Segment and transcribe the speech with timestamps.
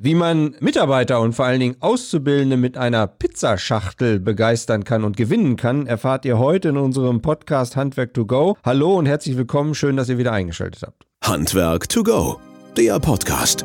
[0.00, 5.56] Wie man Mitarbeiter und vor allen Dingen Auszubildende mit einer Pizzaschachtel begeistern kann und gewinnen
[5.56, 8.56] kann, erfahrt ihr heute in unserem Podcast Handwerk to Go.
[8.62, 11.04] Hallo und herzlich willkommen, schön, dass ihr wieder eingeschaltet habt.
[11.24, 12.38] Handwerk to Go,
[12.76, 13.64] der Podcast.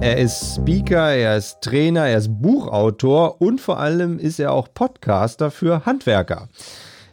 [0.00, 4.68] Er ist Speaker, er ist Trainer, er ist Buchautor und vor allem ist er auch
[4.72, 6.48] Podcaster für Handwerker.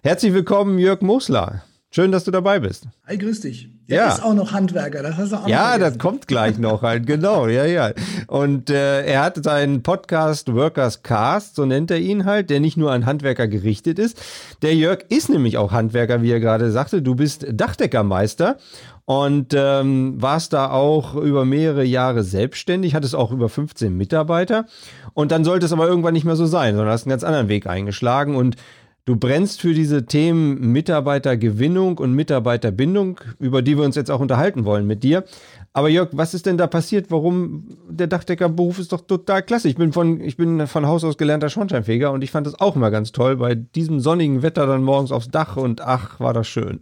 [0.01, 1.63] Herzlich willkommen, Jörg Mosler.
[1.95, 2.89] Schön, dass du dabei bist.
[3.07, 3.69] Hi, grüß dich.
[3.87, 4.09] Der ja.
[4.09, 7.47] ist auch noch Handwerker, das hast du auch Ja, das kommt gleich noch halt, genau,
[7.47, 7.93] ja, ja.
[8.27, 12.75] Und äh, er hat seinen Podcast Workers Cast, so nennt er ihn halt, der nicht
[12.75, 14.21] nur an Handwerker gerichtet ist.
[14.61, 17.01] Der Jörg ist nämlich auch Handwerker, wie er gerade sagte.
[17.01, 18.57] Du bist Dachdeckermeister
[19.05, 24.65] und ähm, warst da auch über mehrere Jahre selbstständig, hattest auch über 15 Mitarbeiter.
[25.13, 27.47] Und dann sollte es aber irgendwann nicht mehr so sein, sondern hast einen ganz anderen
[27.47, 28.57] Weg eingeschlagen und
[29.05, 34.65] Du brennst für diese Themen Mitarbeitergewinnung und Mitarbeiterbindung, über die wir uns jetzt auch unterhalten
[34.65, 35.25] wollen mit dir.
[35.73, 37.11] Aber Jörg, was ist denn da passiert?
[37.11, 39.69] Warum der Dachdeckerberuf ist doch total klasse.
[39.69, 42.75] Ich bin von, ich bin von Haus aus gelernter Schornsteinfeger und ich fand das auch
[42.75, 46.47] immer ganz toll, bei diesem sonnigen Wetter dann morgens aufs Dach und ach, war das
[46.47, 46.79] schön.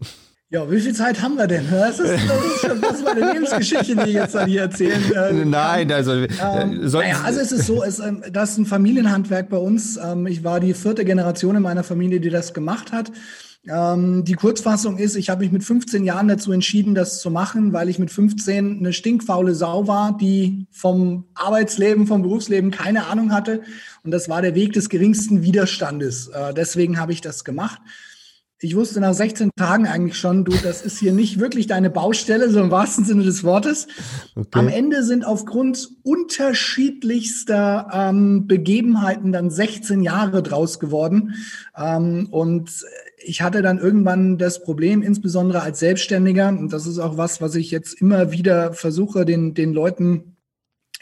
[0.54, 1.66] Ja, wie viel Zeit haben wir denn?
[1.72, 5.34] Das ist, das ist, das ist meine Lebensgeschichte, die ich jetzt dann hier erzählen äh,
[5.45, 6.12] Nein, also.
[6.12, 9.98] Äh, ähm, naja, also es ist so, es, ähm, das ist ein Familienhandwerk bei uns.
[9.98, 13.12] Ähm, ich war die vierte Generation in meiner Familie, die das gemacht hat.
[13.68, 17.73] Ähm, die Kurzfassung ist, ich habe mich mit 15 Jahren dazu entschieden, das zu machen,
[17.73, 23.32] weil ich mit 15 eine stinkfaule Sau war, die vom Arbeitsleben, vom Berufsleben keine Ahnung
[23.32, 23.64] hatte.
[24.04, 26.28] Und das war der Weg des geringsten Widerstandes.
[26.28, 27.82] Äh, deswegen habe ich das gemacht
[28.64, 32.50] ich wusste nach 16 Tagen eigentlich schon, du, das ist hier nicht wirklich deine Baustelle,
[32.50, 33.88] so im wahrsten Sinne des Wortes.
[34.36, 34.47] Okay.
[34.52, 41.36] Am Ende sind aufgrund unterschiedlichster ähm, Begebenheiten dann 16 Jahre draus geworden.
[41.78, 42.72] Ähm, und
[43.17, 47.55] ich hatte dann irgendwann das Problem, insbesondere als Selbstständiger, und das ist auch was, was
[47.55, 50.33] ich jetzt immer wieder versuche, den, den Leuten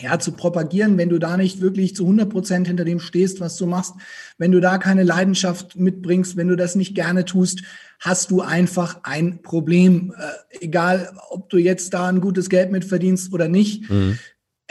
[0.02, 3.58] ja, zu propagieren, wenn du da nicht wirklich zu 100 Prozent hinter dem stehst, was
[3.58, 3.94] du machst,
[4.38, 7.64] wenn du da keine Leidenschaft mitbringst, wenn du das nicht gerne tust,
[8.00, 10.14] hast du einfach ein Problem.
[10.18, 13.90] Äh, egal, ob du jetzt da ein gutes Geld mit verdienst oder nicht.
[13.90, 14.18] Mhm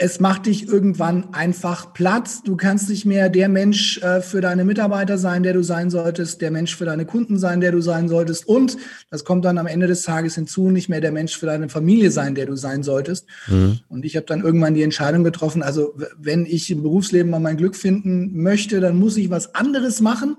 [0.01, 2.41] es macht dich irgendwann einfach Platz.
[2.41, 6.41] Du kannst nicht mehr der Mensch äh, für deine Mitarbeiter sein, der du sein solltest,
[6.41, 8.77] der Mensch für deine Kunden sein, der du sein solltest und,
[9.11, 12.09] das kommt dann am Ende des Tages hinzu, nicht mehr der Mensch für deine Familie
[12.09, 13.27] sein, der du sein solltest.
[13.47, 13.81] Mhm.
[13.89, 17.57] Und ich habe dann irgendwann die Entscheidung getroffen, also wenn ich im Berufsleben mal mein
[17.57, 20.35] Glück finden möchte, dann muss ich was anderes machen.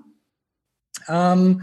[1.07, 1.63] Ähm,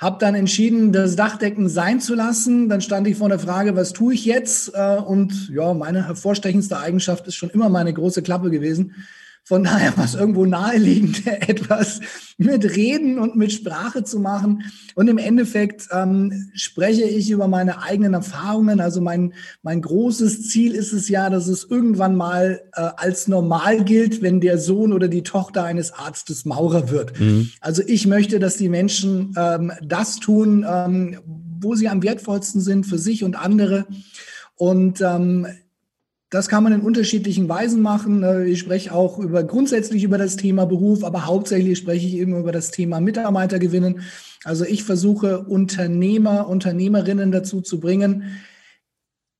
[0.00, 2.70] habe dann entschieden, das Dachdecken sein zu lassen.
[2.70, 4.74] Dann stand ich vor der Frage, was tue ich jetzt?
[4.74, 8.94] Äh, und ja, meine hervorstechendste Eigenschaft ist schon immer meine große Klappe gewesen.
[9.44, 12.00] Von daher war es irgendwo naheliegend, etwas
[12.38, 14.64] mit Reden und mit Sprache zu machen.
[14.94, 18.80] Und im Endeffekt ähm, spreche ich über meine eigenen Erfahrungen.
[18.80, 23.84] Also mein, mein großes Ziel ist es ja, dass es irgendwann mal äh, als normal
[23.84, 27.18] gilt, wenn der Sohn oder die Tochter eines Arztes Maurer wird.
[27.18, 27.50] Mhm.
[27.60, 31.18] Also ich möchte, dass die Menschen ähm, das tun, ähm,
[31.60, 33.86] wo sie am wertvollsten sind für sich und andere.
[34.56, 35.46] Und ähm,
[36.30, 38.22] das kann man in unterschiedlichen Weisen machen.
[38.22, 42.38] Äh, ich spreche auch über grundsätzlich über das Thema Beruf, aber hauptsächlich spreche ich eben
[42.38, 44.00] über das Thema Mitarbeiter gewinnen.
[44.44, 48.40] Also ich versuche Unternehmer, Unternehmerinnen dazu zu bringen,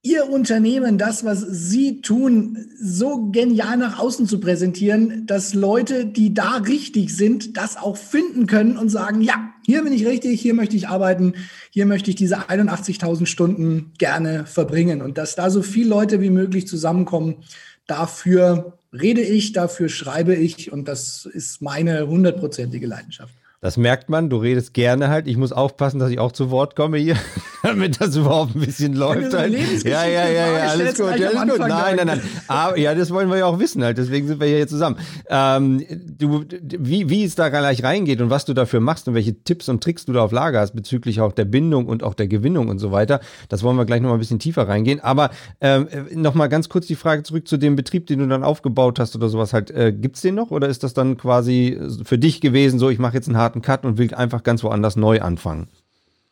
[0.03, 6.33] Ihr Unternehmen, das, was Sie tun, so genial nach außen zu präsentieren, dass Leute, die
[6.33, 10.55] da richtig sind, das auch finden können und sagen, ja, hier bin ich richtig, hier
[10.55, 11.35] möchte ich arbeiten,
[11.69, 15.03] hier möchte ich diese 81.000 Stunden gerne verbringen.
[15.03, 17.45] Und dass da so viele Leute wie möglich zusammenkommen,
[17.87, 23.35] dafür rede ich, dafür schreibe ich und das ist meine hundertprozentige Leidenschaft.
[23.63, 25.27] Das merkt man, du redest gerne halt.
[25.27, 27.17] Ich muss aufpassen, dass ich auch zu Wort komme hier,
[27.63, 29.35] damit das überhaupt ein bisschen läuft.
[29.35, 29.53] Halt.
[29.85, 31.69] Ja, ja, ja, ja, alles gut, ja, alles gut.
[31.69, 32.21] Nein, nein, nein.
[32.49, 34.97] Aber, ja, das wollen wir ja auch wissen halt, deswegen sind wir hier zusammen.
[35.29, 39.45] Ähm, du, wie, wie es da gleich reingeht und was du dafür machst und welche
[39.45, 42.29] Tipps und Tricks du da auf Lager hast bezüglich auch der Bindung und auch der
[42.29, 43.21] Gewinnung und so weiter,
[43.51, 45.01] das wollen wir gleich nochmal ein bisschen tiefer reingehen.
[45.01, 45.29] Aber
[45.61, 49.15] ähm, nochmal ganz kurz die Frage zurück zu dem Betrieb, den du dann aufgebaut hast
[49.17, 49.71] oder sowas halt.
[49.71, 53.17] Äh, gibt's den noch oder ist das dann quasi für dich gewesen, so ich mache
[53.17, 55.69] jetzt einen harten harten Cut und will einfach ganz woanders neu anfangen.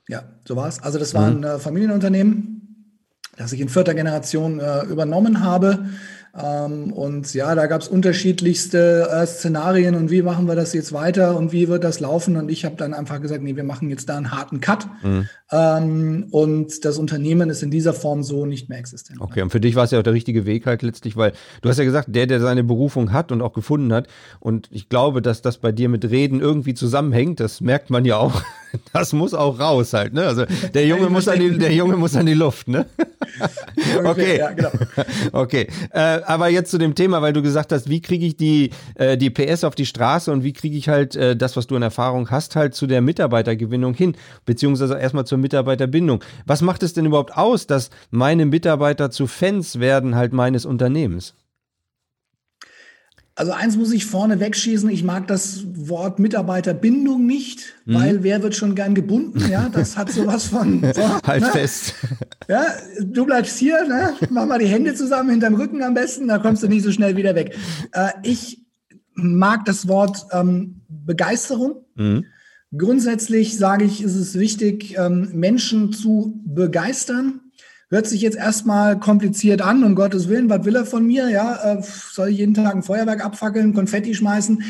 [0.08, 0.80] Ja, so war es.
[0.80, 1.38] Also das war mhm.
[1.38, 2.94] ein äh, Familienunternehmen,
[3.36, 5.86] das ich in vierter Generation äh, übernommen habe.
[6.36, 10.92] Ähm, und ja, da gab es unterschiedlichste äh, Szenarien und wie machen wir das jetzt
[10.92, 12.36] weiter und wie wird das laufen?
[12.36, 14.86] Und ich habe dann einfach gesagt, nee, wir machen jetzt da einen harten Cut.
[15.02, 15.28] Mhm.
[15.50, 19.20] Ähm, und das Unternehmen ist in dieser Form so nicht mehr existent.
[19.20, 21.32] Okay, und für dich war es ja auch der richtige Weg halt letztlich, weil
[21.62, 24.08] du hast ja gesagt, der, der seine Berufung hat und auch gefunden hat.
[24.40, 27.40] Und ich glaube, dass das bei dir mit Reden irgendwie zusammenhängt.
[27.40, 28.42] Das merkt man ja auch.
[28.92, 30.12] Das muss auch raus halt.
[30.12, 30.26] Ne?
[30.26, 30.44] Also
[30.74, 32.68] der Junge muss an die, der Junge muss an die Luft.
[32.68, 32.84] Ne?
[34.04, 34.38] okay.
[34.38, 34.70] Ja, genau.
[35.32, 35.68] Okay.
[35.90, 39.16] Äh, aber jetzt zu dem Thema, weil du gesagt hast, wie kriege ich die, äh,
[39.16, 41.82] die PS auf die Straße und wie kriege ich halt äh, das, was du in
[41.82, 46.22] Erfahrung hast, halt zu der Mitarbeitergewinnung hin, beziehungsweise erstmal zur Mitarbeiterbindung.
[46.46, 51.34] Was macht es denn überhaupt aus, dass meine Mitarbeiter zu Fans werden halt meines Unternehmens?
[53.38, 54.90] Also eins muss ich vorne wegschießen.
[54.90, 57.94] Ich mag das Wort Mitarbeiterbindung nicht, mhm.
[57.94, 59.40] weil wer wird schon gern gebunden?
[59.48, 60.82] Ja, das hat sowas von.
[60.98, 61.50] So, halt ne?
[61.52, 61.94] fest.
[62.48, 62.64] Ja,
[63.00, 64.14] du bleibst hier, ne?
[64.30, 67.16] mach mal die Hände zusammen hinterm Rücken am besten, da kommst du nicht so schnell
[67.16, 67.56] wieder weg.
[67.92, 68.64] Äh, ich
[69.14, 71.84] mag das Wort ähm, Begeisterung.
[71.94, 72.24] Mhm.
[72.76, 77.40] Grundsätzlich sage ich, ist es wichtig, ähm, Menschen zu begeistern
[77.90, 81.30] Hört sich jetzt erstmal kompliziert an, um Gottes Willen, was will er von mir?
[81.30, 84.62] Ja, äh, soll ich jeden Tag ein Feuerwerk abfackeln, Konfetti schmeißen?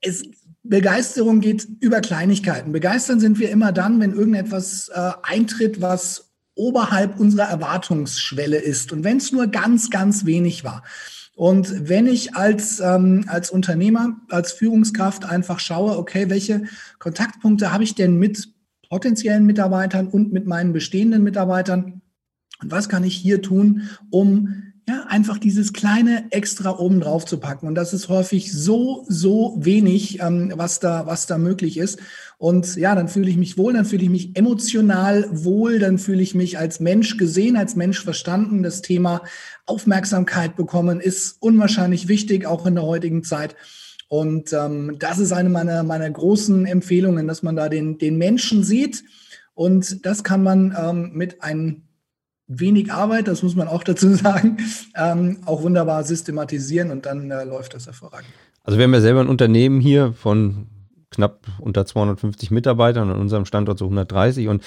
[0.00, 0.22] Es,
[0.62, 2.72] Begeisterung geht über Kleinigkeiten.
[2.72, 8.92] Begeistern sind wir immer dann, wenn irgendetwas äh, eintritt, was oberhalb unserer Erwartungsschwelle ist.
[8.92, 10.82] Und wenn es nur ganz, ganz wenig war.
[11.34, 16.62] Und wenn ich als, ähm, als Unternehmer, als Führungskraft einfach schaue, okay, welche
[16.98, 18.48] Kontaktpunkte habe ich denn mit
[18.88, 22.02] potenziellen Mitarbeitern und mit meinen bestehenden Mitarbeitern,
[22.60, 27.38] und was kann ich hier tun, um ja, einfach dieses kleine Extra oben drauf zu
[27.38, 27.68] packen.
[27.68, 32.00] Und das ist häufig so, so wenig, ähm, was da, was da möglich ist.
[32.36, 36.22] Und ja, dann fühle ich mich wohl, dann fühle ich mich emotional wohl, dann fühle
[36.22, 38.64] ich mich als Mensch gesehen, als Mensch verstanden.
[38.64, 39.22] Das Thema
[39.66, 43.54] Aufmerksamkeit bekommen ist unwahrscheinlich wichtig, auch in der heutigen Zeit.
[44.08, 48.64] Und ähm, das ist eine meiner, meiner großen Empfehlungen, dass man da den, den Menschen
[48.64, 49.04] sieht.
[49.54, 51.82] Und das kann man ähm, mit einem
[52.60, 54.58] wenig Arbeit, das muss man auch dazu sagen,
[54.96, 58.28] ähm, auch wunderbar systematisieren und dann äh, läuft das hervorragend.
[58.64, 60.66] Also wir haben ja selber ein Unternehmen hier von
[61.10, 64.62] knapp unter 250 Mitarbeitern an unserem Standort so 130 und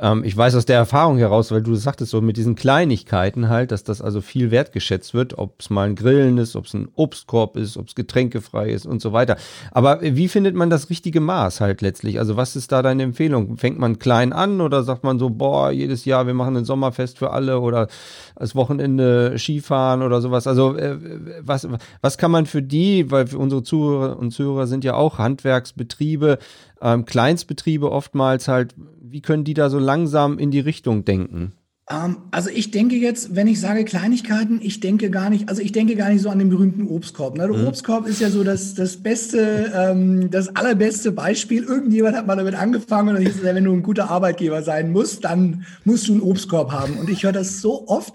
[0.00, 3.70] ähm, ich weiß aus der Erfahrung heraus, weil du sagtest so mit diesen Kleinigkeiten halt,
[3.70, 6.88] dass das also viel wertgeschätzt wird, ob es mal ein Grillen ist, ob es ein
[6.94, 9.36] Obstkorb ist, ob es getränkefrei ist und so weiter.
[9.70, 12.18] Aber wie findet man das richtige Maß halt letztlich?
[12.18, 13.58] Also was ist da deine Empfehlung?
[13.58, 17.18] Fängt man klein an oder sagt man so, boah, jedes Jahr, wir machen ein Sommerfest
[17.18, 17.88] für alle oder
[18.36, 20.46] als Wochenende Skifahren oder sowas?
[20.46, 20.96] Also äh,
[21.42, 21.68] was,
[22.00, 26.38] was kann man für die, weil für unsere Zuhörer und Zuhörer sind ja auch Handwerksbetriebe,
[26.80, 31.52] ähm, Kleinstbetriebe oftmals halt, wie können die da so langsam in die Richtung denken?
[31.90, 35.72] Ähm, also ich denke jetzt, wenn ich sage Kleinigkeiten, ich denke gar nicht, also ich
[35.72, 37.36] denke gar nicht so an den berühmten Obstkorb.
[37.36, 37.48] Ne?
[37.48, 37.66] Der mhm.
[37.66, 41.64] Obstkorb ist ja so das, das beste, ähm, das allerbeste Beispiel.
[41.64, 44.62] Irgendjemand hat mal damit angefangen und dann hieß es ja, wenn du ein guter Arbeitgeber
[44.62, 46.96] sein musst, dann musst du einen Obstkorb haben.
[46.98, 48.14] Und ich höre das so oft,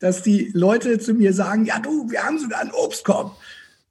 [0.00, 3.36] dass die Leute zu mir sagen, ja du, wir haben sogar einen Obstkorb.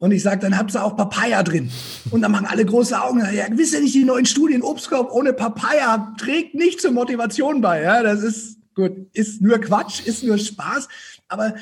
[0.04, 1.72] Und ich sage, dann habt ihr auch Papaya drin.
[2.12, 3.20] Und dann machen alle große Augen.
[3.20, 7.84] Ja, wisst ihr nicht, die neuen Studien, Obstkorb ohne Papaya trägt nicht zur Motivation bei.
[7.84, 10.90] Ja, das ist gut, ist nur Quatsch, ist nur Spaß.
[11.30, 11.56] Aber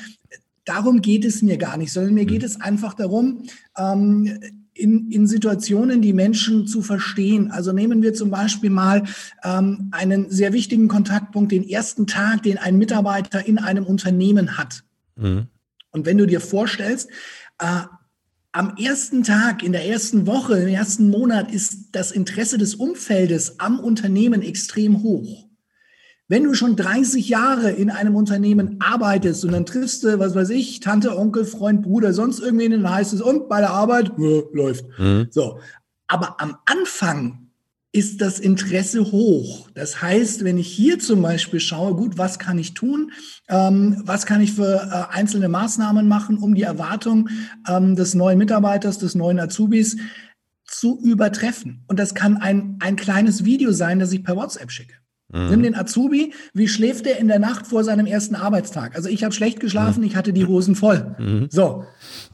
[0.64, 3.44] darum geht es mir gar nicht, sondern mir geht es einfach darum,
[3.78, 4.40] ähm,
[4.74, 7.52] in, in Situationen die Menschen zu verstehen.
[7.52, 9.04] Also nehmen wir zum Beispiel mal
[9.44, 14.82] ähm, einen sehr wichtigen Kontaktpunkt, den ersten Tag, den ein Mitarbeiter in einem Unternehmen hat.
[15.14, 15.46] Mhm.
[15.92, 17.08] Und wenn du dir vorstellst,
[17.60, 17.82] äh,
[18.52, 23.58] am ersten Tag, in der ersten Woche, im ersten Monat ist das Interesse des Umfeldes
[23.58, 25.48] am Unternehmen extrem hoch.
[26.28, 30.50] Wenn du schon 30 Jahre in einem Unternehmen arbeitest und dann triffst du, was weiß
[30.50, 34.40] ich, Tante, Onkel, Freund, Bruder, sonst irgendwen, dann heißt es, und bei der Arbeit, ja,
[34.52, 34.86] läuft.
[34.98, 35.28] Mhm.
[35.30, 35.58] So.
[36.06, 37.41] Aber am Anfang
[37.92, 39.68] ist das Interesse hoch.
[39.74, 43.12] Das heißt, wenn ich hier zum Beispiel schaue, gut, was kann ich tun?
[43.48, 47.28] Ähm, was kann ich für äh, einzelne Maßnahmen machen, um die Erwartung
[47.68, 49.98] ähm, des neuen Mitarbeiters, des neuen Azubis
[50.66, 51.84] zu übertreffen?
[51.86, 54.94] Und das kann ein, ein kleines Video sein, das ich per WhatsApp schicke.
[55.32, 55.48] Mhm.
[55.50, 58.94] Nimm den Azubi, wie schläft er in der Nacht vor seinem ersten Arbeitstag?
[58.94, 60.06] Also ich habe schlecht geschlafen, mhm.
[60.06, 61.14] ich hatte die Hosen voll.
[61.18, 61.48] Mhm.
[61.50, 61.84] So,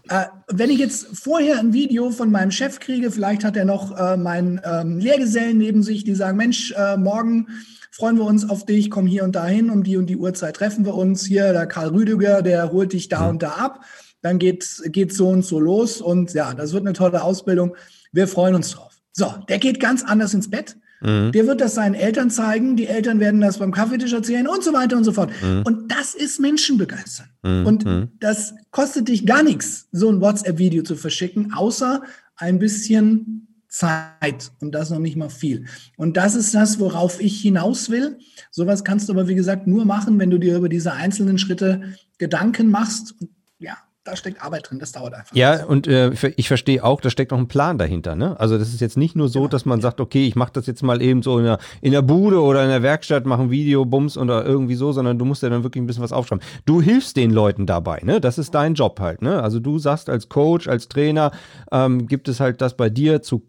[0.08, 3.96] äh, wenn ich jetzt vorher ein Video von meinem Chef kriege, vielleicht hat er noch
[3.96, 7.48] äh, meinen ähm, Lehrgesellen neben sich, die sagen, Mensch, äh, morgen
[7.90, 10.56] freuen wir uns auf dich, komm hier und da hin, um die und die Uhrzeit
[10.56, 11.24] treffen wir uns.
[11.24, 13.28] Hier, der Karl Rüdiger, der holt dich da mhm.
[13.30, 13.84] und da ab.
[14.22, 17.76] Dann geht, geht so und so los und ja, das wird eine tolle Ausbildung.
[18.12, 18.98] Wir freuen uns drauf.
[19.12, 21.32] So, der geht ganz anders ins Bett Mhm.
[21.32, 24.72] Der wird das seinen Eltern zeigen, die Eltern werden das beim Kaffeetisch erzählen und so
[24.72, 25.30] weiter und so fort.
[25.42, 25.62] Mhm.
[25.64, 27.28] Und das ist Menschenbegeistern.
[27.42, 27.66] Mhm.
[27.66, 28.08] Und mhm.
[28.20, 32.02] das kostet dich gar nichts, so ein WhatsApp-Video zu verschicken, außer
[32.36, 35.66] ein bisschen Zeit und das noch nicht mal viel.
[35.96, 38.18] Und das ist das, worauf ich hinaus will.
[38.50, 41.94] Sowas kannst du aber, wie gesagt, nur machen, wenn du dir über diese einzelnen Schritte
[42.16, 43.14] Gedanken machst.
[43.58, 43.76] ja,
[44.08, 45.34] da steckt Arbeit drin, das dauert einfach.
[45.34, 48.14] Ja, und äh, ich verstehe auch, da steckt noch ein Plan dahinter.
[48.14, 48.38] Ne?
[48.40, 49.50] Also das ist jetzt nicht nur so, genau.
[49.50, 52.02] dass man sagt, okay, ich mache das jetzt mal eben so in der, in der
[52.02, 55.42] Bude oder in der Werkstatt, mache ein Video, Bums oder irgendwie so, sondern du musst
[55.42, 56.44] ja dann wirklich ein bisschen was aufschreiben.
[56.64, 58.20] Du hilfst den Leuten dabei, ne?
[58.20, 59.42] Das ist dein Job halt, ne?
[59.42, 61.30] Also du sagst als Coach, als Trainer,
[61.70, 63.46] ähm, gibt es halt das bei dir zu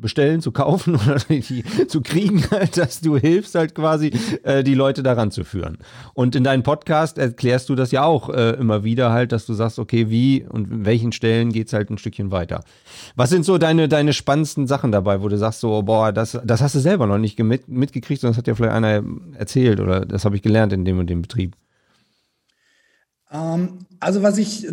[0.00, 4.12] bestellen, zu kaufen oder die, zu kriegen, dass du hilfst halt quasi,
[4.42, 5.78] äh, die Leute daran zu führen.
[6.14, 9.54] Und in deinem Podcast erklärst du das ja auch äh, immer wieder halt, dass du
[9.54, 12.62] sagst, okay, wie und in welchen Stellen geht es halt ein Stückchen weiter.
[13.16, 16.62] Was sind so deine, deine spannendsten Sachen dabei, wo du sagst so, boah, das, das
[16.62, 19.02] hast du selber noch nicht mit, mitgekriegt, sondern das hat dir vielleicht einer
[19.34, 21.54] erzählt oder das habe ich gelernt in dem und dem Betrieb?
[23.30, 24.66] Ähm, also was ich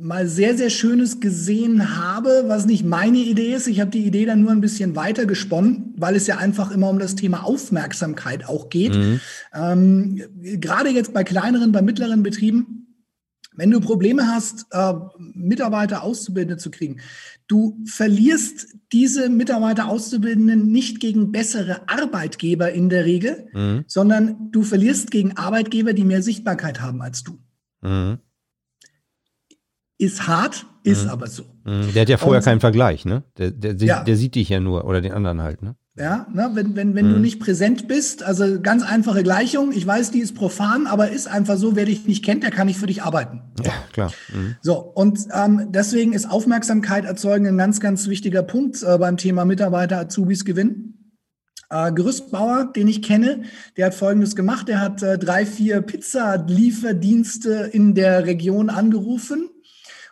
[0.00, 3.66] mal sehr, sehr Schönes gesehen habe, was nicht meine Idee ist.
[3.66, 6.88] Ich habe die Idee dann nur ein bisschen weiter gesponnen, weil es ja einfach immer
[6.88, 8.94] um das Thema Aufmerksamkeit auch geht.
[8.94, 9.20] Mhm.
[9.54, 10.22] Ähm,
[10.60, 12.86] gerade jetzt bei kleineren, bei mittleren Betrieben,
[13.56, 17.00] wenn du Probleme hast, äh, Mitarbeiter Auszubildende zu kriegen,
[17.48, 23.84] du verlierst diese Mitarbeiter Auszubildenden nicht gegen bessere Arbeitgeber in der Regel, mhm.
[23.88, 27.38] sondern du verlierst gegen Arbeitgeber, die mehr Sichtbarkeit haben als du.
[27.82, 28.18] Mhm.
[30.00, 31.10] Ist hart, ist mhm.
[31.10, 31.42] aber so.
[31.64, 31.92] Mhm.
[31.92, 33.24] Der hat ja vorher und, keinen Vergleich, ne?
[33.36, 34.04] Der, der, ja.
[34.04, 35.74] der, sieht dich ja nur oder den anderen halt, ne?
[35.96, 37.14] Ja, ne, wenn, wenn, wenn mhm.
[37.14, 41.26] du nicht präsent bist, also ganz einfache Gleichung, ich weiß, die ist profan, aber ist
[41.26, 43.42] einfach so, wer dich nicht kennt, der kann nicht für dich arbeiten.
[43.64, 44.12] Ja, klar.
[44.32, 44.54] Mhm.
[44.62, 49.44] So, und ähm, deswegen ist Aufmerksamkeit erzeugen ein ganz, ganz wichtiger Punkt äh, beim Thema
[49.44, 51.16] Mitarbeiter, Azubis gewinnen.
[51.68, 53.42] Äh, Gerüstbauer, den ich kenne,
[53.76, 54.68] der hat Folgendes gemacht.
[54.68, 59.48] Der hat äh, drei, vier Pizzalieferdienste in der Region angerufen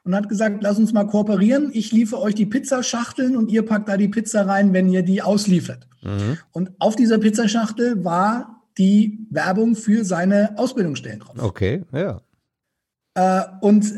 [0.07, 1.71] und hat gesagt, lass uns mal kooperieren.
[1.73, 5.21] Ich liefere euch die Pizzaschachteln und ihr packt da die Pizza rein, wenn ihr die
[5.21, 5.89] ausliefert.
[6.03, 6.39] Mhm.
[6.53, 11.37] Und auf dieser Pizzaschachtel war die Werbung für seine Ausbildungsstellen drauf.
[11.39, 12.21] Okay, ja.
[13.15, 13.93] Äh, und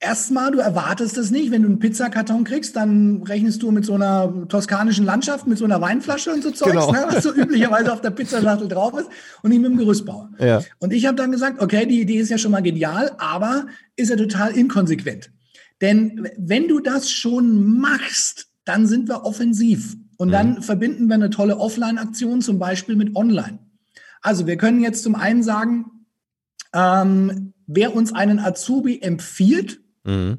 [0.00, 1.50] erstmal, du erwartest es nicht.
[1.50, 5.66] Wenn du einen Pizzakarton kriegst, dann rechnest du mit so einer toskanischen Landschaft, mit so
[5.66, 6.92] einer Weinflasche und so Zeugs, genau.
[6.92, 9.08] ne, was so üblicherweise auf der Pizzaschachtel drauf ist
[9.42, 10.30] und nicht mit dem Gerüstbauer.
[10.38, 10.62] Ja.
[10.78, 13.66] Und ich habe dann gesagt, okay, die Idee ist ja schon mal genial, aber
[13.96, 15.30] ist ja total inkonsequent.
[15.80, 19.96] Denn wenn du das schon machst, dann sind wir offensiv.
[20.16, 20.32] Und mhm.
[20.32, 23.58] dann verbinden wir eine tolle Offline-Aktion zum Beispiel mit Online.
[24.22, 25.86] Also wir können jetzt zum einen sagen,
[26.74, 30.38] ähm, wer uns einen Azubi empfiehlt, Mhm.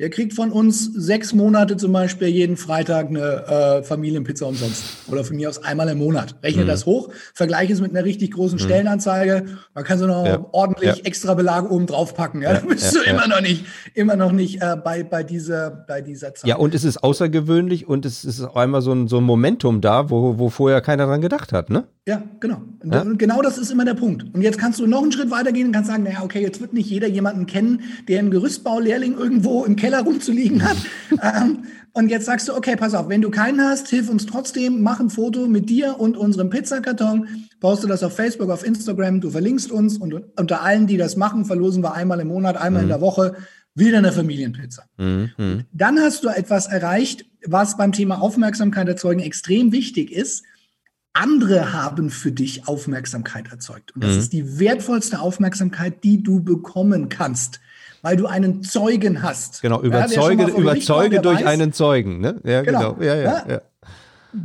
[0.00, 5.03] Der kriegt von uns sechs Monate zum Beispiel jeden Freitag eine äh, Familienpizza umsonst.
[5.08, 6.36] Oder von mir aus einmal im Monat.
[6.42, 6.68] Rechne mhm.
[6.68, 8.62] das hoch, vergleiche es mit einer richtig großen mhm.
[8.62, 9.44] Stellenanzeige.
[9.74, 10.44] Man kann so noch ja.
[10.52, 11.04] ordentlich ja.
[11.04, 12.42] extra Belag oben drauf packen.
[12.42, 12.58] Ja, ja.
[12.60, 16.34] dann bist du immer noch nicht, immer noch nicht äh, bei, bei, dieser, bei dieser
[16.34, 16.48] Zahl.
[16.48, 19.80] Ja, und es ist außergewöhnlich und es ist auch einmal so ein, so ein Momentum
[19.80, 21.84] da, wo, wo vorher keiner dran gedacht hat, ne?
[22.06, 22.60] Ja, genau.
[22.82, 24.26] Und genau das ist immer der Punkt.
[24.34, 26.74] Und jetzt kannst du noch einen Schritt weitergehen und kannst sagen, naja, okay, jetzt wird
[26.74, 30.76] nicht jeder jemanden kennen, der einen Gerüstbaulehrling irgendwo im Keller rumzuliegen hat.
[31.22, 34.82] ähm, und jetzt sagst du, okay, pass auf, wenn du keinen hast, hilf uns trotzdem,
[34.82, 39.30] mach ein Foto mit dir und unserem Pizzakarton, poste das auf Facebook, auf Instagram, du
[39.30, 42.86] verlinkst uns und unter allen, die das machen, verlosen wir einmal im Monat, einmal mhm.
[42.86, 43.36] in der Woche
[43.74, 44.84] wieder eine Familienpizza.
[44.98, 45.64] Mhm.
[45.72, 50.44] Dann hast du etwas erreicht, was beim Thema Aufmerksamkeit erzeugen extrem wichtig ist
[51.14, 53.94] andere haben für dich Aufmerksamkeit erzeugt.
[53.94, 54.18] Und das mhm.
[54.18, 57.60] ist die wertvollste Aufmerksamkeit, die du bekommen kannst,
[58.04, 59.62] weil du einen Zeugen hast.
[59.62, 61.46] Genau, überzeuge, ja, überzeuge durch weiß.
[61.46, 62.20] einen Zeugen.
[62.20, 62.40] Ne?
[62.44, 62.94] Ja, genau.
[62.94, 63.02] genau.
[63.02, 63.60] Ja, ja, ja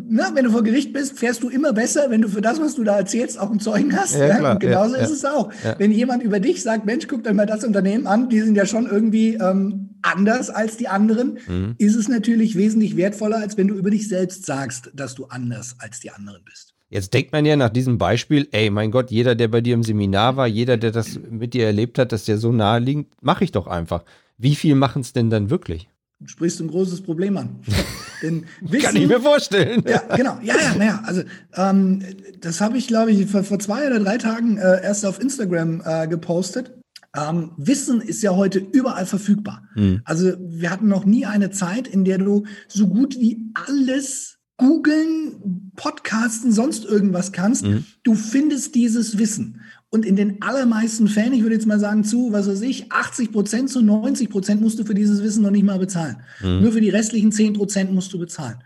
[0.08, 2.76] na, wenn du vor Gericht bist, fährst du immer besser, wenn du für das, was
[2.76, 4.16] du da erzählst, auch einen Zeugen hast.
[4.16, 4.52] Ja, ja?
[4.52, 5.52] Und genauso ist es auch.
[5.78, 8.66] Wenn jemand über dich sagt, Mensch, guckt euch mal das Unternehmen an, die sind ja
[8.66, 11.76] schon irgendwie ähm, anders als die anderen, mhm.
[11.78, 15.76] ist es natürlich wesentlich wertvoller, als wenn du über dich selbst sagst, dass du anders
[15.80, 16.69] als die anderen bist.
[16.90, 19.84] Jetzt denkt man ja nach diesem Beispiel, ey, mein Gott, jeder, der bei dir im
[19.84, 23.44] Seminar war, jeder, der das mit dir erlebt hat, dass der so nahe liegt, mache
[23.44, 24.04] ich doch einfach.
[24.38, 25.88] Wie viel machen es denn dann wirklich?
[26.20, 27.60] Du sprichst ein großes Problem an.
[28.22, 29.84] Denn Wissen, Kann ich mir vorstellen.
[29.88, 30.38] Ja, genau.
[30.42, 31.22] Ja, ja, naja, also
[31.56, 32.04] ähm,
[32.42, 35.82] das habe ich, glaube ich, vor, vor, zwei oder drei Tagen äh, erst auf Instagram
[35.86, 36.74] äh, gepostet.
[37.16, 39.64] Ähm, Wissen ist ja heute überall verfügbar.
[39.76, 40.02] Hm.
[40.04, 45.72] Also wir hatten noch nie eine Zeit, in der du so gut wie alles googeln,
[45.76, 47.66] podcasten, sonst irgendwas kannst.
[47.66, 47.86] Hm.
[48.04, 49.62] Du findest dieses Wissen.
[49.90, 53.32] Und in den allermeisten Fällen, ich würde jetzt mal sagen, zu, was weiß ich, 80
[53.32, 56.18] Prozent zu 90 Prozent musst du für dieses Wissen noch nicht mal bezahlen.
[56.44, 56.62] Mhm.
[56.62, 58.58] Nur für die restlichen 10 Prozent musst du bezahlen.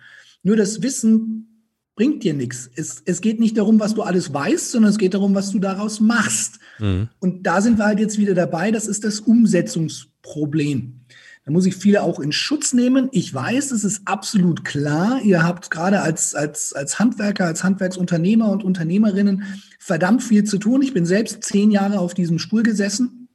[0.42, 2.70] Nur das Wissen bringt dir nichts.
[2.76, 5.60] Es, es geht nicht darum, was du alles weißt, sondern es geht darum, was du
[5.60, 6.60] daraus machst.
[6.80, 7.08] Mhm.
[7.20, 11.02] Und da sind wir halt jetzt wieder dabei, das ist das Umsetzungsproblem.
[11.46, 13.10] Da muss ich viele auch in Schutz nehmen.
[13.12, 15.22] Ich weiß, es ist absolut klar.
[15.24, 19.44] Ihr habt gerade als, als, als Handwerker, als Handwerksunternehmer und Unternehmerinnen
[19.78, 20.82] verdammt viel zu tun.
[20.82, 23.28] Ich bin selbst zehn Jahre auf diesem Stuhl gesessen.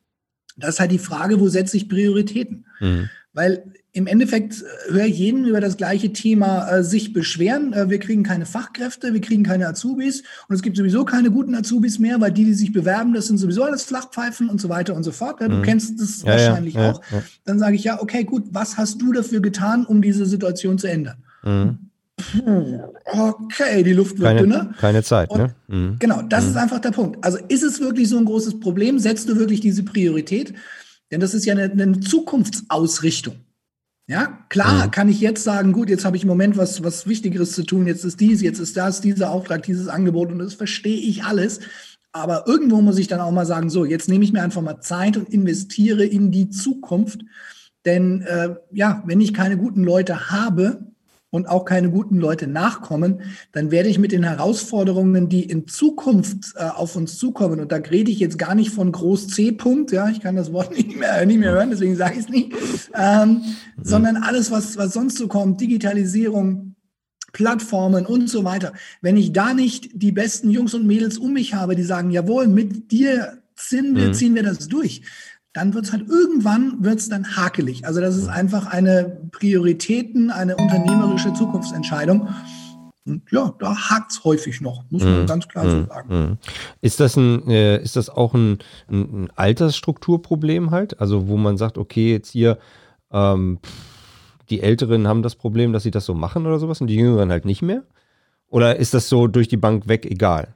[0.57, 2.67] Das ist halt die Frage, wo setze ich Prioritäten?
[2.81, 3.11] Mhm.
[3.39, 7.73] Weil im Endeffekt äh, höre ich jeden über das gleiche Thema äh, sich beschweren.
[7.73, 11.55] Äh, wir kriegen keine Fachkräfte, wir kriegen keine Azubis und es gibt sowieso keine guten
[11.55, 14.97] Azubis mehr, weil die, die sich bewerben, das sind sowieso alles Flachpfeifen und so weiter
[14.97, 15.41] und so fort.
[15.41, 15.63] Ja, du mhm.
[15.63, 17.03] kennst das ja, wahrscheinlich ja, auch.
[17.45, 20.89] Dann sage ich ja, okay, gut, was hast du dafür getan, um diese Situation zu
[20.89, 21.19] ändern?
[21.45, 21.79] Mhm.
[23.05, 24.75] Okay, die Luft wird keine, dünner.
[24.81, 25.55] Keine Zeit, und ne?
[25.69, 25.97] Mhm.
[26.01, 26.63] Genau, das ist mhm.
[26.63, 27.25] einfach der Punkt.
[27.25, 28.99] Also ist es wirklich so ein großes Problem?
[28.99, 30.55] Setzt du wirklich diese Priorität?
[31.11, 33.37] Denn das ist ja eine, eine Zukunftsausrichtung.
[34.11, 34.91] Ja, klar mhm.
[34.91, 37.87] kann ich jetzt sagen, gut, jetzt habe ich im Moment was, was Wichtigeres zu tun,
[37.87, 41.61] jetzt ist dies, jetzt ist das, dieser Auftrag, dieses Angebot und das verstehe ich alles.
[42.13, 44.81] Aber irgendwo muss ich dann auch mal sagen, so, jetzt nehme ich mir einfach mal
[44.81, 47.21] Zeit und investiere in die Zukunft.
[47.85, 50.88] Denn äh, ja, wenn ich keine guten Leute habe,
[51.31, 53.21] und auch keine guten Leute nachkommen,
[53.53, 57.77] dann werde ich mit den Herausforderungen, die in Zukunft äh, auf uns zukommen, und da
[57.77, 59.53] rede ich jetzt gar nicht von Groß C.
[59.53, 62.29] Punkt, ja, ich kann das Wort nicht mehr, nicht mehr hören, deswegen sage ich es
[62.29, 62.53] nicht,
[62.95, 63.43] ähm, mhm.
[63.83, 66.75] sondern alles, was, was sonst so kommt, Digitalisierung,
[67.33, 68.73] Plattformen und so weiter.
[69.03, 72.49] Wenn ich da nicht die besten Jungs und Mädels um mich habe, die sagen, jawohl,
[72.49, 74.15] mit dir ziehen wir, mhm.
[74.15, 75.03] ziehen wir das durch,
[75.59, 77.85] dann wird es halt irgendwann wird's dann hakelig.
[77.85, 82.29] Also das ist einfach eine Prioritäten, eine unternehmerische Zukunftsentscheidung.
[83.05, 86.15] Und ja, da hakt es häufig noch, muss man mm, ganz klar mm, so sagen.
[86.15, 86.39] Mm.
[86.81, 91.01] Ist das ein, äh, ist das auch ein, ein, ein, Altersstrukturproblem halt?
[91.01, 92.59] Also wo man sagt, okay, jetzt hier
[93.11, 93.59] ähm,
[94.51, 97.31] die Älteren haben das Problem, dass sie das so machen oder sowas und die Jüngeren
[97.33, 97.83] halt nicht mehr?
[98.49, 100.55] Oder ist das so durch die Bank weg egal?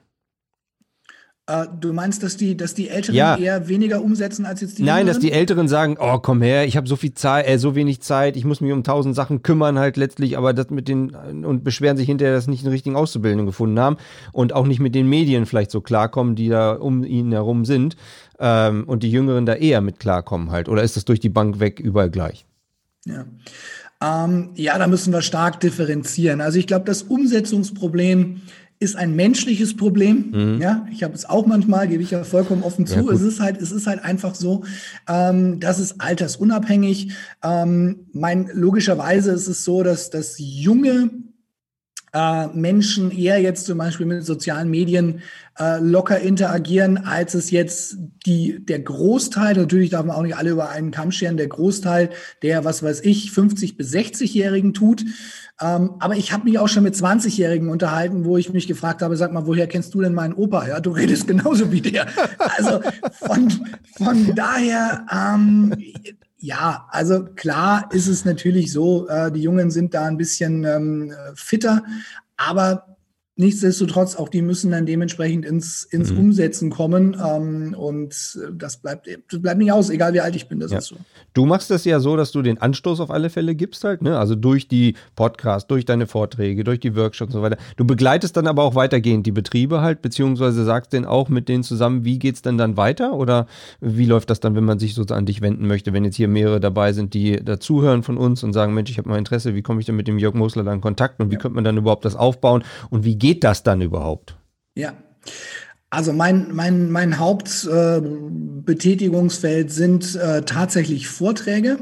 [1.45, 3.35] Äh, du meinst, dass die, dass die Älteren ja.
[3.35, 5.07] eher weniger umsetzen als jetzt die Nein, Jüngeren?
[5.07, 8.01] dass die Älteren sagen, oh komm her, ich habe so viel Zeit, äh, so wenig
[8.01, 11.65] Zeit, ich muss mich um tausend Sachen kümmern halt letztlich, aber das mit den und
[11.65, 13.97] beschweren sich hinterher, dass sie nicht eine richtige Auszubildung gefunden haben
[14.31, 17.97] und auch nicht mit den Medien vielleicht so klarkommen, die da um ihnen herum sind
[18.39, 20.69] ähm, und die Jüngeren da eher mit klarkommen halt.
[20.69, 22.45] Oder ist das durch die Bank weg überall gleich?
[23.05, 23.25] Ja.
[24.03, 26.41] Ähm, ja, da müssen wir stark differenzieren.
[26.41, 28.41] Also ich glaube, das Umsetzungsproblem
[28.83, 30.31] ist ein menschliches Problem.
[30.31, 30.61] Mhm.
[30.61, 32.99] Ja, ich habe es auch manchmal, gebe ich ja vollkommen offen zu.
[32.99, 34.63] Ja, es ist halt, es ist halt einfach so,
[35.07, 37.13] ähm, das ist altersunabhängig.
[37.43, 41.09] Ähm, mein, logischerweise ist es so, dass, dass junge
[42.13, 45.21] äh, Menschen eher jetzt zum Beispiel mit sozialen Medien
[45.59, 50.51] äh, locker interagieren, als es jetzt die, der Großteil, natürlich darf man auch nicht alle
[50.51, 52.09] über einen Kamm scheren, der Großteil
[52.41, 55.03] der, was weiß ich, 50 bis 60-Jährigen tut.
[55.61, 59.15] Ähm, aber ich habe mich auch schon mit 20-Jährigen unterhalten, wo ich mich gefragt habe,
[59.15, 60.67] sag mal, woher kennst du denn meinen Opa?
[60.67, 62.07] Ja, du redest genauso wie der.
[62.57, 63.51] Also von,
[63.95, 65.73] von daher, ähm,
[66.43, 71.13] ja, also klar ist es natürlich so, äh, die Jungen sind da ein bisschen ähm,
[71.35, 71.83] fitter,
[72.35, 72.92] aber
[73.35, 76.19] Nichtsdestotrotz, auch die müssen dann dementsprechend ins, ins mhm.
[76.19, 77.17] Umsetzen kommen.
[77.19, 80.69] Ähm, und äh, das bleibt, das bleibt nicht aus, egal wie alt ich bin, das
[80.69, 80.77] ja.
[80.77, 80.97] ist so.
[81.33, 84.19] Du machst das ja so, dass du den Anstoß auf alle Fälle gibst halt, ne?
[84.19, 87.57] Also durch die Podcasts, durch deine Vorträge, durch die Workshops und so weiter.
[87.75, 91.63] Du begleitest dann aber auch weitergehend die Betriebe halt, beziehungsweise sagst denen auch mit denen
[91.63, 93.13] zusammen, wie geht es denn dann weiter?
[93.13, 93.47] Oder
[93.81, 96.27] wie läuft das dann, wenn man sich so an dich wenden möchte, wenn jetzt hier
[96.27, 99.63] mehrere dabei sind, die dazuhören von uns und sagen, Mensch, ich habe mal Interesse, wie
[99.63, 101.77] komme ich denn mit dem Jörg Mosler dann in Kontakt und wie könnte man dann
[101.77, 104.35] überhaupt das aufbauen und wie geht das dann überhaupt?
[104.75, 104.95] Ja.
[105.89, 111.79] Also mein, mein, mein Hauptbetätigungsfeld äh, sind äh, tatsächlich Vorträge.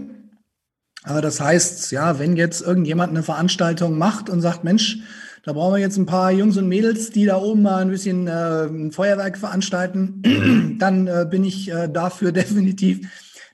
[1.03, 4.99] Äh, das heißt, ja, wenn jetzt irgendjemand eine Veranstaltung macht und sagt, Mensch,
[5.43, 8.27] da brauchen wir jetzt ein paar Jungs und Mädels, die da oben mal ein bisschen
[8.27, 13.09] äh, ein Feuerwerk veranstalten, dann äh, bin ich äh, dafür definitiv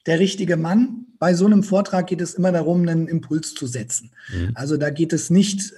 [0.08, 1.06] der richtige Mann.
[1.19, 4.12] Bei so einem Vortrag geht es immer darum, einen Impuls zu setzen.
[4.34, 4.52] Mhm.
[4.56, 5.71] Also da geht es nicht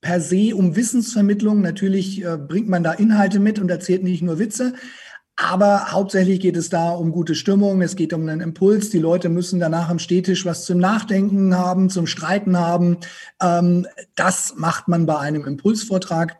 [0.00, 1.60] per se um Wissensvermittlung.
[1.60, 4.74] Natürlich äh, bringt man da Inhalte mit und erzählt nicht nur Witze.
[5.36, 8.90] Aber hauptsächlich geht es da um gute Stimmung, es geht um einen Impuls.
[8.90, 12.98] Die Leute müssen danach am Städtisch was zum Nachdenken haben, zum Streiten haben.
[13.40, 13.86] Ähm,
[14.16, 16.39] das macht man bei einem Impulsvortrag.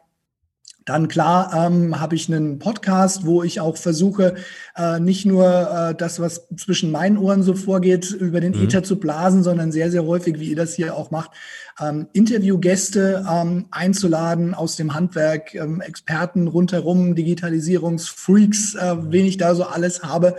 [0.87, 4.37] Dann klar ähm, habe ich einen Podcast, wo ich auch versuche,
[4.77, 8.65] äh, nicht nur äh, das, was zwischen meinen Ohren so vorgeht, über den mhm.
[8.65, 11.33] Ether zu blasen, sondern sehr, sehr häufig, wie ihr das hier auch macht,
[11.81, 19.55] ähm, Interviewgäste ähm, einzuladen aus dem Handwerk, ähm, Experten rundherum, Digitalisierungsfreaks, äh, wen ich da
[19.55, 20.37] so alles habe.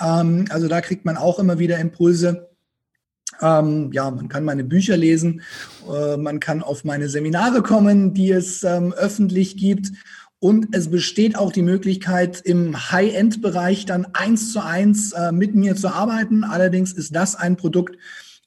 [0.00, 2.49] Ähm, also da kriegt man auch immer wieder Impulse.
[3.42, 5.42] Ähm, ja, man kann meine Bücher lesen,
[5.90, 9.92] äh, man kann auf meine Seminare kommen, die es ähm, öffentlich gibt.
[10.42, 15.76] Und es besteht auch die Möglichkeit, im High-End-Bereich dann eins zu eins äh, mit mir
[15.76, 16.44] zu arbeiten.
[16.44, 17.96] Allerdings ist das ein Produkt,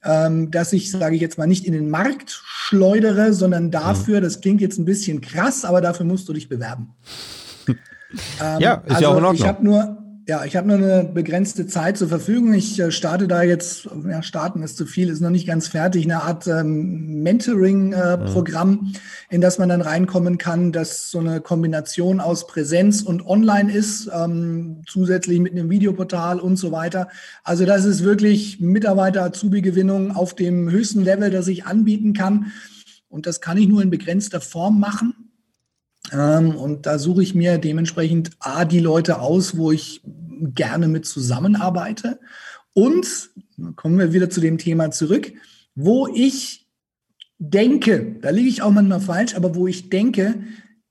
[0.03, 4.41] ähm, dass ich, sage ich jetzt mal, nicht in den Markt schleudere, sondern dafür, das
[4.41, 6.95] klingt jetzt ein bisschen krass, aber dafür musst du dich bewerben.
[7.67, 7.77] ähm,
[8.59, 9.35] ja, ist also ja auch in Ordnung.
[9.35, 12.53] Ich habe nur, ja, ich habe nur eine begrenzte Zeit zur Verfügung.
[12.53, 16.05] Ich äh, starte da jetzt, ja, starten ist zu viel, ist noch nicht ganz fertig,
[16.05, 18.93] eine Art ähm, Mentoring-Programm, äh, mhm.
[19.29, 24.09] in das man dann reinkommen kann, das so eine Kombination aus Präsenz und Online ist,
[24.13, 27.09] ähm, zusätzlich mit einem Videoportal und so weiter.
[27.43, 32.53] Also das ist wirklich Mitarbeiter-Azubi-Gewinnung auf dem höchsten Level, das ich anbieten kann.
[33.09, 35.22] Und das kann ich nur in begrenzter Form machen.
[36.13, 40.01] Ähm, und da suche ich mir dementsprechend A, die Leute aus, wo ich
[40.53, 42.19] gerne mit zusammenarbeite.
[42.73, 43.31] Und,
[43.75, 45.33] kommen wir wieder zu dem Thema zurück,
[45.75, 46.67] wo ich
[47.39, 50.35] denke, da liege ich auch manchmal falsch, aber wo ich denke,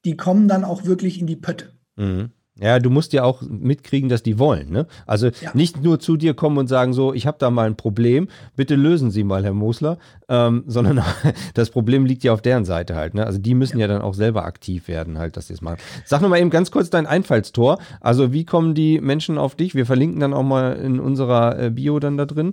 [0.04, 1.72] die kommen dann auch wirklich in die Pötte.
[1.96, 2.30] Mhm.
[2.60, 4.70] Ja, du musst ja auch mitkriegen, dass die wollen.
[4.70, 4.86] Ne?
[5.06, 5.50] Also ja.
[5.54, 8.74] nicht nur zu dir kommen und sagen so, ich habe da mal ein Problem, bitte
[8.74, 9.96] lösen Sie mal, Herr Mosler,
[10.28, 11.02] ähm, sondern
[11.54, 13.14] das Problem liegt ja auf deren Seite halt.
[13.14, 13.24] Ne?
[13.24, 13.86] Also die müssen ja.
[13.86, 15.78] ja dann auch selber aktiv werden, halt, dass sie es machen.
[16.04, 17.78] Sag noch mal eben ganz kurz dein Einfallstor.
[18.00, 19.74] Also wie kommen die Menschen auf dich?
[19.74, 22.52] Wir verlinken dann auch mal in unserer äh, Bio dann da drin.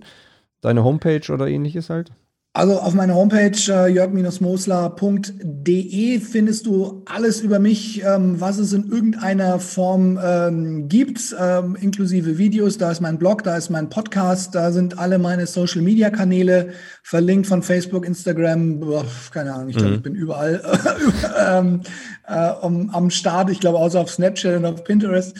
[0.61, 2.11] Deine Homepage oder ähnliches halt.
[2.51, 8.89] Also auf meiner Homepage äh, jörg-mosler.de findest du alles über mich, ähm, was es in
[8.89, 12.79] irgendeiner Form ähm, gibt, ähm, inklusive Videos.
[12.79, 16.69] Da ist mein Blog, da ist mein Podcast, da sind alle meine Social-Media-Kanäle
[17.03, 19.97] verlinkt von Facebook, Instagram, boah, keine Ahnung, ich glaube, mhm.
[19.97, 20.59] ich bin überall
[22.27, 23.51] äh, um, am Start.
[23.51, 25.37] Ich glaube, außer auf Snapchat und auf Pinterest.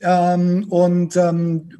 [0.00, 1.70] Ähm, und ähm,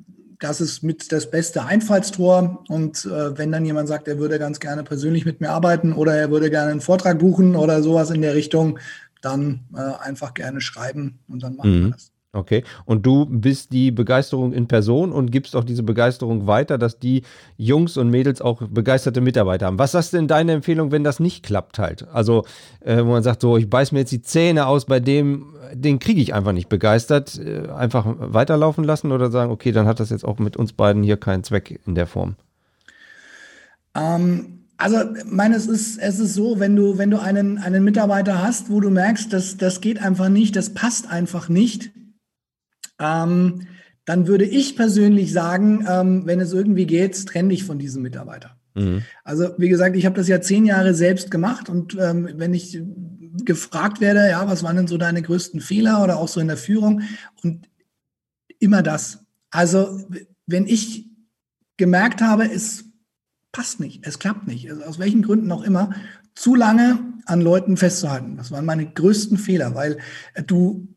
[0.42, 2.64] das ist mit das beste Einfallstor.
[2.68, 6.16] Und äh, wenn dann jemand sagt, er würde ganz gerne persönlich mit mir arbeiten oder
[6.16, 8.78] er würde gerne einen Vortrag buchen oder sowas in der Richtung,
[9.20, 11.84] dann äh, einfach gerne schreiben und dann machen mhm.
[11.84, 12.11] wir das.
[12.34, 12.64] Okay.
[12.86, 17.24] Und du bist die Begeisterung in Person und gibst auch diese Begeisterung weiter, dass die
[17.58, 19.78] Jungs und Mädels auch begeisterte Mitarbeiter haben.
[19.78, 22.08] Was ist denn deine Empfehlung, wenn das nicht klappt halt?
[22.10, 22.46] Also,
[22.80, 25.98] äh, wo man sagt, so, ich beiß mir jetzt die Zähne aus, bei dem, den
[25.98, 27.38] kriege ich einfach nicht begeistert.
[27.38, 31.02] Äh, einfach weiterlaufen lassen oder sagen, okay, dann hat das jetzt auch mit uns beiden
[31.02, 32.36] hier keinen Zweck in der Form?
[33.94, 38.42] Ähm, also, meine, es ist, es ist so, wenn du, wenn du einen, einen Mitarbeiter
[38.42, 41.90] hast, wo du merkst, dass das geht einfach nicht, das passt einfach nicht,
[43.02, 43.66] ähm,
[44.04, 48.56] dann würde ich persönlich sagen, ähm, wenn es irgendwie geht, trenn dich von diesem Mitarbeiter.
[48.74, 49.02] Mhm.
[49.24, 52.80] Also wie gesagt, ich habe das ja zehn Jahre selbst gemacht und ähm, wenn ich
[53.44, 56.56] gefragt werde, ja, was waren denn so deine größten Fehler oder auch so in der
[56.56, 57.02] Führung
[57.42, 57.68] und
[58.58, 59.24] immer das.
[59.50, 60.00] Also
[60.46, 61.06] wenn ich
[61.76, 62.84] gemerkt habe, es
[63.52, 65.94] passt nicht, es klappt nicht, also aus welchen Gründen auch immer,
[66.34, 68.36] zu lange an Leuten festzuhalten.
[68.36, 69.98] Das waren meine größten Fehler, weil
[70.46, 70.88] du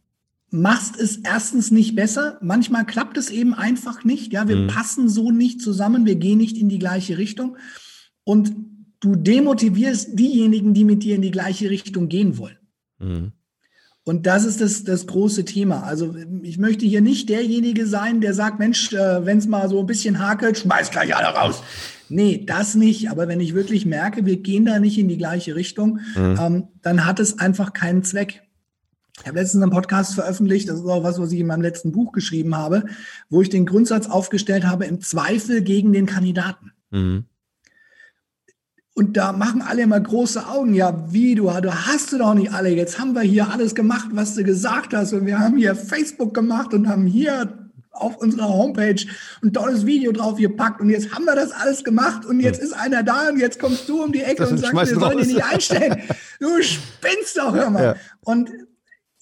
[0.51, 2.37] machst es erstens nicht besser.
[2.41, 4.31] Manchmal klappt es eben einfach nicht.
[4.31, 4.67] Ja, wir mhm.
[4.67, 6.05] passen so nicht zusammen.
[6.05, 7.57] Wir gehen nicht in die gleiche Richtung.
[8.23, 8.53] Und
[8.99, 12.57] du demotivierst diejenigen, die mit dir in die gleiche Richtung gehen wollen.
[12.99, 13.31] Mhm.
[14.07, 15.81] Und das ist das, das große Thema.
[15.81, 19.79] Also ich möchte hier nicht derjenige sein, der sagt, Mensch, äh, wenn es mal so
[19.79, 21.63] ein bisschen hakelt, schmeiß gleich alle raus.
[22.07, 23.09] Nee, das nicht.
[23.09, 26.39] Aber wenn ich wirklich merke, wir gehen da nicht in die gleiche Richtung, mhm.
[26.39, 28.43] ähm, dann hat es einfach keinen Zweck.
[29.21, 31.91] Ich habe letztens einen Podcast veröffentlicht, das ist auch was, was ich in meinem letzten
[31.91, 32.85] Buch geschrieben habe,
[33.29, 36.73] wo ich den Grundsatz aufgestellt habe, im Zweifel gegen den Kandidaten.
[36.91, 37.25] Mhm.
[38.97, 40.73] Und da machen alle immer große Augen.
[40.73, 42.69] Ja, wie du, du hast du doch nicht alle.
[42.69, 45.11] Jetzt haben wir hier alles gemacht, was du gesagt hast.
[45.11, 48.95] Und wir haben hier Facebook gemacht und haben hier auf unserer Homepage
[49.43, 50.79] ein tolles Video drauf gepackt.
[50.79, 52.25] Und jetzt haben wir das alles gemacht.
[52.25, 54.99] Und jetzt ist einer da und jetzt kommst du um die Ecke und sagst, wir
[54.99, 56.01] sollen ihn nicht einstellen.
[56.39, 57.83] Du spinnst doch, hör mal.
[57.83, 57.95] Ja.
[58.21, 58.49] Und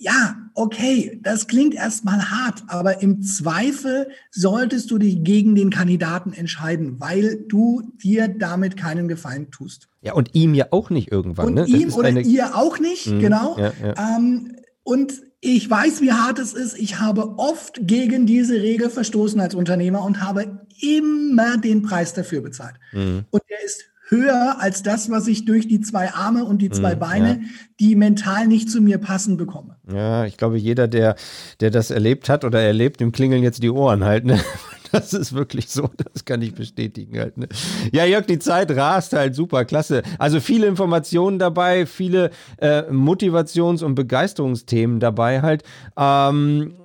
[0.04, 6.34] ja, okay, das klingt erstmal hart, aber im Zweifel solltest du dich gegen den Kandidaten
[6.34, 9.88] entscheiden, weil du dir damit keinen Gefallen tust.
[10.02, 11.48] Ja, und ihm ja auch nicht irgendwann.
[11.48, 11.66] Und ne?
[11.66, 12.22] ihm oder eine...
[12.22, 13.58] ihr auch nicht, mhm, genau.
[13.58, 14.18] Ja, ja.
[14.18, 16.78] Ähm, und ich weiß, wie hart es ist.
[16.78, 22.42] Ich habe oft gegen diese Regel verstoßen als Unternehmer und habe immer den Preis dafür
[22.42, 22.76] bezahlt.
[22.92, 23.24] Mhm.
[23.30, 26.96] Und der ist höher als das, was ich durch die zwei Arme und die zwei
[26.96, 27.48] mhm, Beine, ja.
[27.80, 29.78] die mental nicht zu mir passen, bekomme.
[29.92, 31.16] Ja, ich glaube, jeder, der,
[31.60, 34.26] der das erlebt hat oder erlebt, dem klingeln jetzt die Ohren halt.
[34.26, 34.40] Ne?
[34.92, 37.36] Das ist wirklich so, das kann ich bestätigen halt.
[37.36, 37.48] Ne?
[37.92, 40.04] Ja, Jörg, die Zeit rast halt super, klasse.
[40.20, 45.64] Also viele Informationen dabei, viele äh, Motivations- und Begeisterungsthemen dabei halt.
[45.98, 46.76] Ähm,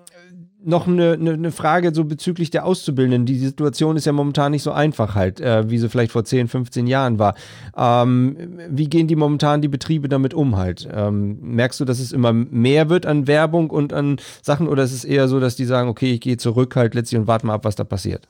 [0.69, 3.25] noch eine, eine, eine, Frage so bezüglich der Auszubildenden.
[3.25, 6.49] Die Situation ist ja momentan nicht so einfach halt, äh, wie sie vielleicht vor 10,
[6.49, 7.35] 15 Jahren war.
[7.77, 8.37] Ähm,
[8.69, 10.87] wie gehen die momentan die Betriebe damit um halt?
[10.93, 14.93] Ähm, merkst du, dass es immer mehr wird an Werbung und an Sachen oder ist
[14.93, 17.55] es eher so, dass die sagen, okay, ich gehe zurück halt letztlich und warte mal
[17.55, 18.29] ab, was da passiert?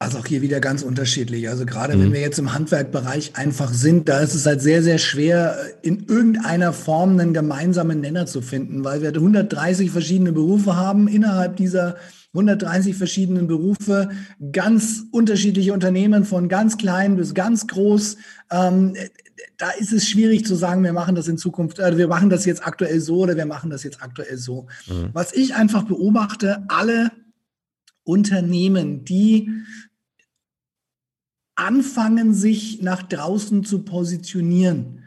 [0.00, 1.48] Also auch hier wieder ganz unterschiedlich.
[1.48, 2.02] Also gerade mhm.
[2.02, 6.06] wenn wir jetzt im Handwerkbereich einfach sind, da ist es halt sehr, sehr schwer, in
[6.06, 11.08] irgendeiner Form einen gemeinsamen Nenner zu finden, weil wir 130 verschiedene Berufe haben.
[11.08, 11.96] Innerhalb dieser
[12.32, 14.10] 130 verschiedenen Berufe,
[14.52, 18.18] ganz unterschiedliche Unternehmen von ganz klein bis ganz groß.
[18.52, 18.94] Ähm,
[19.56, 22.44] da ist es schwierig zu sagen, wir machen das in Zukunft, äh, wir machen das
[22.44, 24.68] jetzt aktuell so oder wir machen das jetzt aktuell so.
[24.86, 25.10] Mhm.
[25.12, 27.10] Was ich einfach beobachte, alle
[28.04, 29.50] Unternehmen, die
[31.58, 35.00] anfangen, sich nach draußen zu positionieren,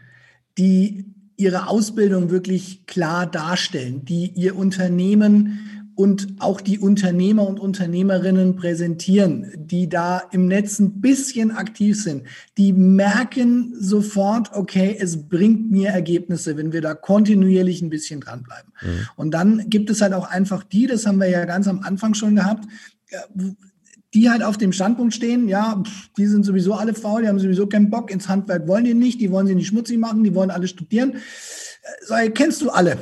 [0.58, 1.06] die
[1.38, 5.60] ihre Ausbildung wirklich klar darstellen, die ihr Unternehmen
[5.96, 12.24] und auch die Unternehmer und Unternehmerinnen präsentieren, die da im Netz ein bisschen aktiv sind,
[12.58, 18.72] die merken sofort, okay, es bringt mir Ergebnisse, wenn wir da kontinuierlich ein bisschen dranbleiben.
[18.82, 19.08] Mhm.
[19.16, 22.14] Und dann gibt es halt auch einfach die, das haben wir ja ganz am Anfang
[22.14, 22.68] schon gehabt,
[24.14, 25.82] die halt auf dem Standpunkt stehen, ja,
[26.18, 29.22] die sind sowieso alle faul, die haben sowieso keinen Bock, ins Handwerk wollen die nicht,
[29.22, 31.14] die wollen sie nicht schmutzig machen, die wollen alle studieren.
[31.14, 32.98] Äh, so, kennst du alle?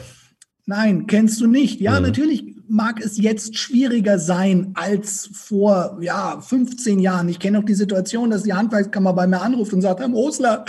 [0.66, 1.82] Nein, kennst du nicht.
[1.82, 2.06] Ja, mhm.
[2.06, 7.28] natürlich mag es jetzt schwieriger sein als vor ja, 15 Jahren.
[7.28, 10.66] Ich kenne auch die Situation, dass die Handwerkskammer bei mir anruft und sagt, Herr Mosler,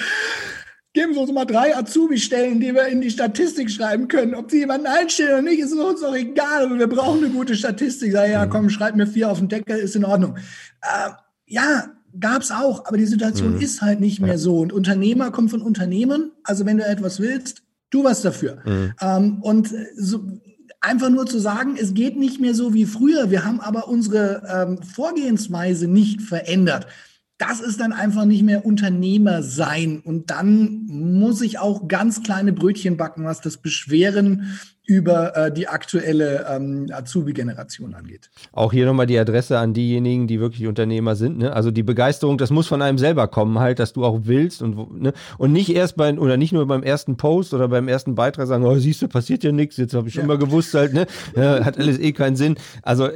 [0.93, 4.35] Geben Sie uns mal drei Azubi-Stellen, die wir in die Statistik schreiben können.
[4.35, 6.65] Ob Sie jemanden einstellen oder nicht, ist uns doch egal.
[6.65, 8.11] Aber wir brauchen eine gute Statistik.
[8.11, 10.37] Sag, ja, komm, schreib mir vier auf den Deckel, ist in Ordnung.
[10.83, 11.11] Äh,
[11.47, 13.61] ja, gab's auch, aber die Situation mhm.
[13.61, 14.59] ist halt nicht mehr so.
[14.59, 16.33] Und Unternehmer kommt von Unternehmen.
[16.43, 18.59] Also wenn du etwas willst, tu was dafür.
[18.65, 18.93] Mhm.
[19.01, 20.25] Ähm, und so,
[20.81, 23.31] einfach nur zu sagen, es geht nicht mehr so wie früher.
[23.31, 26.89] Wir haben aber unsere ähm, Vorgehensweise nicht verändert
[27.41, 30.01] das ist dann einfach nicht mehr Unternehmer sein.
[30.05, 35.69] Und dann muss ich auch ganz kleine Brötchen backen, was das Beschweren über äh, die
[35.69, 38.29] aktuelle ähm, Azubi-Generation angeht.
[38.51, 41.39] Auch hier nochmal die Adresse an diejenigen, die wirklich Unternehmer sind.
[41.39, 41.53] Ne?
[41.53, 45.01] Also die Begeisterung, das muss von einem selber kommen, halt, dass du auch willst und,
[45.01, 45.13] ne?
[45.39, 48.65] und nicht erst bei oder nicht nur beim ersten Post oder beim ersten Beitrag sagen,
[48.67, 50.27] oh, siehst du, passiert ja nichts, jetzt habe ich schon ja.
[50.27, 51.07] mal gewusst, halt, ne?
[51.37, 52.57] Ja, hat alles eh keinen Sinn.
[52.83, 53.11] Also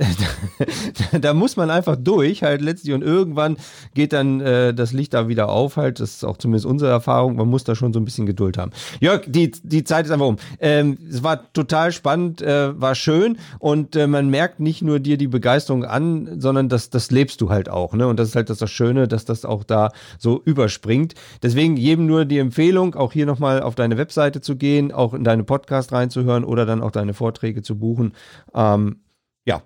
[1.11, 3.57] da, da, muss man einfach durch, halt letztlich und irgendwann
[3.95, 5.99] geht dann äh, das Licht da wieder auf, halt.
[5.99, 7.35] Das ist auch zumindest unsere Erfahrung.
[7.35, 8.71] Man muss da schon so ein bisschen Geduld haben.
[9.01, 10.37] Jörg, die, die Zeit ist einfach um.
[10.61, 15.01] Ähm, es war total total spannend, äh, war schön und äh, man merkt nicht nur
[15.01, 17.95] dir die Begeisterung an, sondern das, das lebst du halt auch.
[17.95, 18.07] Ne?
[18.07, 21.15] Und das ist halt das, das Schöne, dass das auch da so überspringt.
[21.43, 25.25] Deswegen jedem nur die Empfehlung, auch hier nochmal auf deine Webseite zu gehen, auch in
[25.25, 28.13] deine Podcast reinzuhören oder dann auch deine Vorträge zu buchen.
[28.55, 29.01] Ähm,
[29.47, 29.63] ja,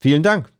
[0.00, 0.53] vielen Dank.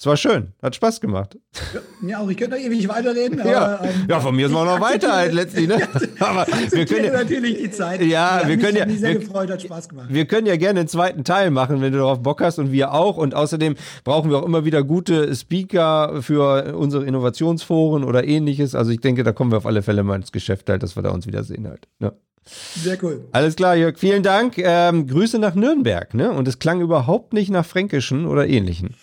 [0.00, 1.36] Es war schön, hat Spaß gemacht.
[1.74, 3.38] Ja, mir auch, ich könnte noch ewig weiterreden.
[3.38, 3.84] Aber, ja.
[3.84, 5.68] Ähm, ja, von mir ist man noch weiter halt letztlich.
[5.68, 5.74] Ne?
[6.20, 8.00] aber wir können ja, natürlich die Zeit.
[8.00, 8.88] Ja, wir können ja.
[8.88, 10.06] Wir, gefreut, hat Spaß gemacht.
[10.08, 12.94] Wir können ja gerne einen zweiten Teil machen, wenn du darauf Bock hast und wir
[12.94, 13.18] auch.
[13.18, 18.74] Und außerdem brauchen wir auch immer wieder gute Speaker für unsere Innovationsforen oder ähnliches.
[18.74, 21.02] Also ich denke, da kommen wir auf alle Fälle mal ins Geschäft halt, dass wir
[21.02, 21.88] da uns wiedersehen halt.
[21.98, 22.14] Ne?
[22.46, 23.28] Sehr cool.
[23.32, 24.56] Alles klar, Jörg, vielen Dank.
[24.56, 26.32] Ähm, Grüße nach Nürnberg, ne?
[26.32, 28.94] Und es klang überhaupt nicht nach Fränkischen oder ähnlichen.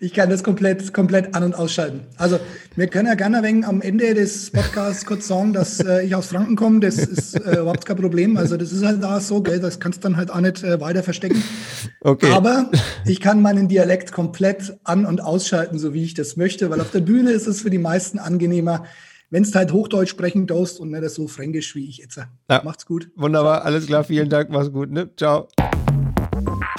[0.00, 2.00] Ich kann das komplett, komplett an- und ausschalten.
[2.16, 2.40] Also,
[2.76, 6.28] wir können ja gerne wegen am Ende des Podcasts kurz sagen, dass äh, ich aus
[6.28, 6.80] Franken komme.
[6.80, 8.36] Das ist äh, überhaupt kein Problem.
[8.36, 9.60] Also, das ist halt da so, gell?
[9.60, 11.42] Das kannst du dann halt auch nicht äh, weiter verstecken.
[12.00, 12.32] Okay.
[12.32, 12.70] Aber
[13.06, 16.90] ich kann meinen Dialekt komplett an- und ausschalten, so wie ich das möchte, weil auf
[16.90, 18.84] der Bühne ist es für die meisten angenehmer,
[19.30, 22.16] wenn es halt Hochdeutsch sprechen darfst und nicht so fränkisch wie ich jetzt.
[22.16, 22.62] Ja.
[22.64, 23.10] Macht's gut.
[23.16, 24.90] Wunderbar, alles klar, vielen Dank, mach's gut.
[24.90, 25.10] Ne?
[25.16, 25.48] Ciao.